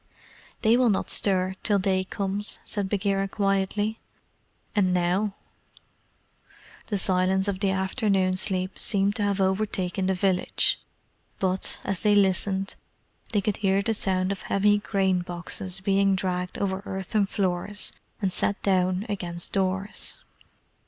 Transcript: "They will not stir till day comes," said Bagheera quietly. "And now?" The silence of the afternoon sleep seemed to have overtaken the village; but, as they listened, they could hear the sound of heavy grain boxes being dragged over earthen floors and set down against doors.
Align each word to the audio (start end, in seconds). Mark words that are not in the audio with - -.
"They 0.63 0.77
will 0.77 0.89
not 0.89 1.11
stir 1.11 1.55
till 1.61 1.77
day 1.77 2.03
comes," 2.03 2.57
said 2.65 2.89
Bagheera 2.89 3.27
quietly. 3.27 3.99
"And 4.75 4.95
now?" 4.95 5.35
The 6.87 6.97
silence 6.97 7.47
of 7.47 7.59
the 7.59 7.69
afternoon 7.69 8.35
sleep 8.35 8.79
seemed 8.79 9.15
to 9.17 9.21
have 9.23 9.39
overtaken 9.39 10.07
the 10.07 10.15
village; 10.15 10.79
but, 11.37 11.79
as 11.83 11.99
they 11.99 12.15
listened, 12.15 12.73
they 13.31 13.41
could 13.41 13.57
hear 13.57 13.83
the 13.83 13.93
sound 13.93 14.31
of 14.31 14.41
heavy 14.41 14.79
grain 14.79 15.19
boxes 15.21 15.81
being 15.81 16.15
dragged 16.15 16.57
over 16.57 16.81
earthen 16.87 17.27
floors 17.27 17.93
and 18.19 18.33
set 18.33 18.59
down 18.63 19.05
against 19.07 19.53
doors. 19.53 20.23